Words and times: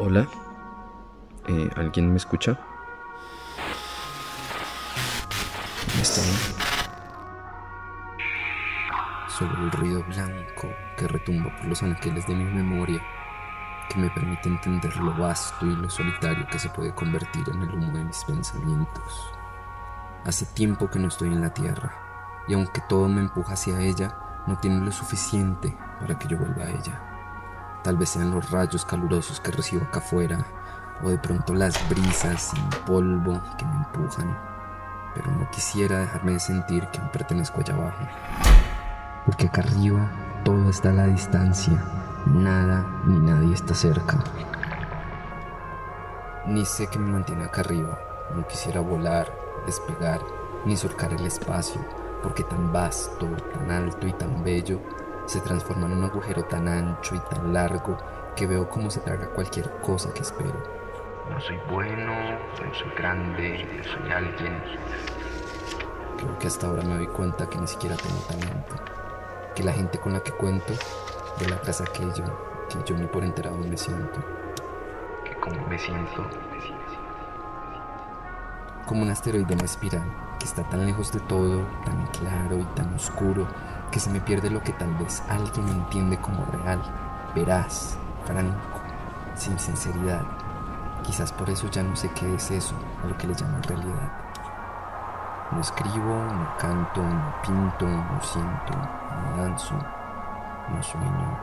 Hola, 0.00 0.28
eh, 1.48 1.68
¿alguien 1.74 2.12
me 2.12 2.18
escucha? 2.18 2.56
Está. 6.00 6.22
Solo 9.28 9.64
el 9.64 9.72
ruido 9.72 10.04
blanco 10.04 10.68
que 10.96 11.08
retumba 11.08 11.50
por 11.56 11.66
los 11.66 11.82
ángeles 11.82 12.24
de 12.28 12.36
mi 12.36 12.44
memoria, 12.44 13.02
que 13.88 13.98
me 13.98 14.08
permite 14.10 14.48
entender 14.48 14.96
lo 14.98 15.16
vasto 15.16 15.66
y 15.66 15.74
lo 15.74 15.90
solitario 15.90 16.46
que 16.46 16.60
se 16.60 16.68
puede 16.68 16.94
convertir 16.94 17.48
en 17.52 17.60
el 17.60 17.74
humo 17.74 17.98
de 17.98 18.04
mis 18.04 18.22
pensamientos. 18.22 19.32
Hace 20.24 20.46
tiempo 20.46 20.88
que 20.88 21.00
no 21.00 21.08
estoy 21.08 21.30
en 21.30 21.40
la 21.40 21.52
tierra, 21.52 21.92
y 22.46 22.54
aunque 22.54 22.82
todo 22.88 23.08
me 23.08 23.22
empuja 23.22 23.54
hacia 23.54 23.80
ella, 23.80 24.16
no 24.46 24.56
tiene 24.58 24.78
lo 24.78 24.92
suficiente 24.92 25.76
para 25.98 26.16
que 26.16 26.28
yo 26.28 26.38
vuelva 26.38 26.62
a 26.62 26.70
ella. 26.70 27.17
Tal 27.88 27.96
vez 27.96 28.10
sean 28.10 28.32
los 28.32 28.50
rayos 28.50 28.84
calurosos 28.84 29.40
que 29.40 29.50
recibo 29.50 29.82
acá 29.84 30.00
afuera, 30.00 30.44
o 31.02 31.08
de 31.08 31.16
pronto 31.16 31.54
las 31.54 31.88
brisas 31.88 32.50
sin 32.50 32.68
polvo 32.84 33.40
que 33.56 33.64
me 33.64 33.76
empujan, 33.76 34.36
pero 35.14 35.30
no 35.30 35.50
quisiera 35.50 36.00
dejarme 36.00 36.32
de 36.32 36.40
sentir 36.40 36.86
que 36.88 36.98
aún 36.98 37.10
pertenezco 37.10 37.62
allá 37.62 37.72
abajo. 37.72 38.06
Porque 39.24 39.46
acá 39.46 39.62
arriba 39.62 40.06
todo 40.44 40.68
está 40.68 40.90
a 40.90 40.92
la 40.92 41.06
distancia, 41.06 41.82
nada 42.26 42.84
ni 43.06 43.20
nadie 43.20 43.54
está 43.54 43.72
cerca. 43.72 44.22
Ni 46.46 46.66
sé 46.66 46.88
qué 46.88 46.98
me 46.98 47.10
mantiene 47.10 47.44
acá 47.44 47.62
arriba, 47.62 47.98
no 48.34 48.46
quisiera 48.46 48.82
volar, 48.82 49.32
despegar, 49.64 50.20
ni 50.66 50.76
surcar 50.76 51.14
el 51.14 51.24
espacio, 51.24 51.80
porque 52.22 52.44
tan 52.44 52.70
vasto, 52.70 53.26
tan 53.54 53.70
alto 53.70 54.06
y 54.06 54.12
tan 54.12 54.44
bello 54.44 54.78
se 55.28 55.42
transforma 55.42 55.86
en 55.86 55.92
un 55.92 56.04
agujero 56.04 56.44
tan 56.44 56.66
ancho 56.66 57.14
y 57.14 57.18
tan 57.18 57.52
largo 57.52 57.98
que 58.34 58.46
veo 58.46 58.66
cómo 58.70 58.90
se 58.90 59.00
traga 59.00 59.28
cualquier 59.28 59.70
cosa 59.82 60.12
que 60.14 60.22
espero. 60.22 60.54
No 61.28 61.38
soy 61.38 61.58
bueno, 61.70 62.14
no 62.14 62.74
soy 62.74 62.90
grande, 62.96 63.66
no 63.76 63.84
soy 63.84 64.10
alguien. 64.10 64.62
Creo 66.16 66.38
que 66.38 66.46
hasta 66.46 66.66
ahora 66.66 66.82
me 66.82 66.96
doy 66.96 67.06
cuenta 67.08 67.48
que 67.48 67.58
ni 67.58 67.66
siquiera 67.66 67.94
tengo 67.96 68.18
talento. 68.20 68.74
Que 69.54 69.62
la 69.62 69.72
gente 69.72 69.98
con 69.98 70.14
la 70.14 70.20
que 70.20 70.32
cuento 70.32 70.72
ve 71.38 71.46
tras 71.62 71.82
aquello 71.82 72.24
que 72.70 72.78
yo 72.86 72.96
ni 72.96 73.06
por 73.06 73.22
enterado 73.22 73.58
me 73.58 73.76
siento. 73.76 74.20
Que 75.24 75.34
como 75.40 75.60
me 75.68 75.78
siento, 75.78 76.26
como 78.88 79.02
un 79.02 79.10
asteroide 79.10 79.52
en 79.52 79.60
espiral 79.60 80.02
que 80.38 80.46
está 80.46 80.62
tan 80.62 80.86
lejos 80.86 81.12
de 81.12 81.20
todo, 81.20 81.62
tan 81.84 82.06
claro 82.06 82.58
y 82.58 82.64
tan 82.74 82.94
oscuro, 82.94 83.46
que 83.90 84.00
se 84.00 84.08
me 84.08 84.20
pierde 84.20 84.48
lo 84.48 84.62
que 84.62 84.72
tal 84.72 84.94
vez 84.94 85.22
alguien 85.28 85.68
entiende 85.68 86.16
como 86.18 86.44
real, 86.46 86.80
veraz, 87.34 87.98
franco, 88.24 88.80
sin 89.34 89.58
sinceridad. 89.58 90.22
Quizás 91.02 91.32
por 91.32 91.50
eso 91.50 91.68
ya 91.70 91.82
no 91.82 91.94
sé 91.96 92.10
qué 92.12 92.34
es 92.34 92.50
eso, 92.50 92.74
a 93.04 93.06
lo 93.06 93.18
que 93.18 93.26
le 93.26 93.34
llaman 93.34 93.62
realidad. 93.62 94.12
No 95.52 95.60
escribo, 95.60 96.24
no 96.24 96.56
canto, 96.58 97.02
no 97.02 97.34
pinto, 97.42 97.86
no 97.86 98.22
siento, 98.22 98.74
no 98.74 99.42
danzo, 99.42 99.74
no 100.70 100.82
sueño. 100.82 101.38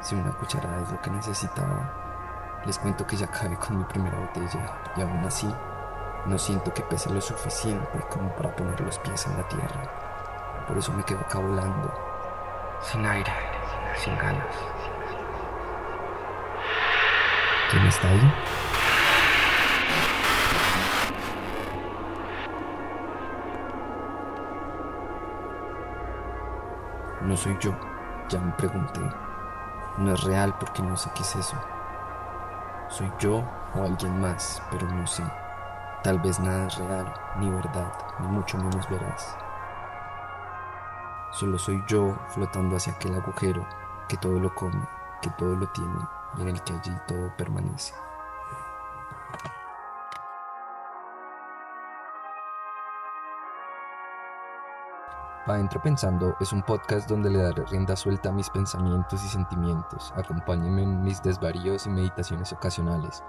Si 0.00 0.16
una 0.16 0.32
cucharada 0.32 0.82
es 0.82 0.90
lo 0.90 1.00
que 1.00 1.10
necesitaba, 1.10 2.03
les 2.66 2.78
cuento 2.78 3.06
que 3.06 3.16
ya 3.16 3.26
acabé 3.26 3.56
con 3.56 3.78
mi 3.78 3.84
primera 3.84 4.18
botella 4.18 4.78
y 4.96 5.02
aún 5.02 5.24
así 5.24 5.52
no 6.26 6.38
siento 6.38 6.72
que 6.72 6.82
pese 6.82 7.12
lo 7.12 7.20
suficiente 7.20 8.00
como 8.08 8.30
para 8.30 8.54
poner 8.56 8.80
los 8.80 8.98
pies 8.98 9.26
en 9.26 9.36
la 9.36 9.46
tierra. 9.48 10.64
Por 10.66 10.78
eso 10.78 10.92
me 10.92 11.02
quedo 11.04 11.20
acá 11.20 11.38
volando, 11.38 11.92
sin 12.82 13.04
aire, 13.04 13.32
sin 13.96 14.16
ganas. 14.16 14.46
¿Quién 17.70 17.86
está 17.86 18.08
ahí? 18.08 18.32
No 27.22 27.36
soy 27.36 27.56
yo, 27.60 27.74
ya 28.28 28.38
me 28.38 28.52
pregunté. 28.52 29.00
No 29.98 30.14
es 30.14 30.24
real 30.24 30.54
porque 30.58 30.82
no 30.82 30.96
sé 30.96 31.10
qué 31.14 31.22
es 31.22 31.36
eso. 31.36 31.56
Soy 32.88 33.10
yo 33.18 33.42
o 33.74 33.82
alguien 33.82 34.20
más, 34.20 34.62
pero 34.70 34.86
no 34.88 35.06
sé. 35.06 35.24
Tal 36.02 36.18
vez 36.18 36.38
nada 36.38 36.66
es 36.66 36.76
real, 36.76 37.12
ni 37.38 37.50
verdad, 37.50 37.92
ni 38.20 38.26
mucho 38.28 38.58
menos 38.58 38.88
veraz. 38.88 39.36
Solo 41.32 41.58
soy 41.58 41.82
yo 41.88 42.14
flotando 42.28 42.76
hacia 42.76 42.92
aquel 42.92 43.14
agujero 43.14 43.66
que 44.06 44.16
todo 44.18 44.38
lo 44.38 44.54
come, 44.54 44.86
que 45.22 45.30
todo 45.30 45.56
lo 45.56 45.66
tiene 45.70 45.98
y 46.36 46.42
en 46.42 46.48
el 46.48 46.62
que 46.62 46.74
allí 46.74 46.92
todo 47.08 47.34
permanece. 47.36 47.94
Pa' 55.46 55.54
Adentro 55.54 55.82
Pensando 55.82 56.34
es 56.40 56.54
un 56.54 56.62
podcast 56.62 57.06
donde 57.06 57.28
le 57.28 57.42
daré 57.42 57.66
rienda 57.66 57.94
suelta 57.96 58.30
a 58.30 58.32
mis 58.32 58.48
pensamientos 58.48 59.22
y 59.22 59.28
sentimientos. 59.28 60.10
Acompáñenme 60.16 60.82
en 60.82 61.02
mis 61.02 61.22
desvaríos 61.22 61.86
y 61.86 61.90
meditaciones 61.90 62.50
ocasionales. 62.54 63.22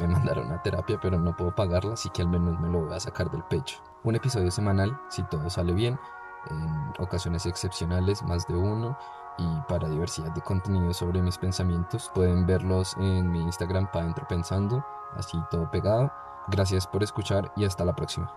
Me 0.00 0.08
mandaron 0.08 0.50
a 0.50 0.62
terapia, 0.62 0.98
pero 0.98 1.18
no 1.18 1.36
puedo 1.36 1.54
pagarla, 1.54 1.92
así 1.92 2.08
que 2.08 2.22
al 2.22 2.28
menos 2.28 2.58
me 2.58 2.70
lo 2.70 2.86
voy 2.86 2.96
a 2.96 3.00
sacar 3.00 3.30
del 3.30 3.44
pecho. 3.44 3.82
Un 4.02 4.16
episodio 4.16 4.50
semanal, 4.50 4.98
si 5.10 5.22
todo 5.24 5.50
sale 5.50 5.74
bien, 5.74 6.00
en 6.48 6.92
ocasiones 7.00 7.44
excepcionales, 7.44 8.22
más 8.22 8.46
de 8.46 8.54
uno. 8.54 8.96
Y 9.36 9.60
para 9.68 9.90
diversidad 9.90 10.32
de 10.32 10.40
contenido 10.40 10.94
sobre 10.94 11.20
mis 11.20 11.36
pensamientos, 11.36 12.10
pueden 12.14 12.46
verlos 12.46 12.96
en 12.96 13.30
mi 13.30 13.42
Instagram 13.42 13.90
Pa' 13.92 14.00
Adentro 14.00 14.26
Pensando, 14.26 14.82
así 15.16 15.38
todo 15.50 15.70
pegado. 15.70 16.10
Gracias 16.48 16.86
por 16.86 17.02
escuchar 17.02 17.52
y 17.56 17.66
hasta 17.66 17.84
la 17.84 17.94
próxima. 17.94 18.32